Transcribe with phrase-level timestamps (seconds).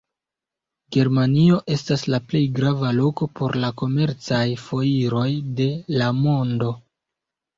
[0.95, 5.27] Germanio estas la plej grava loko por la komercaj foiroj
[5.59, 5.67] de
[6.03, 6.73] la mondo.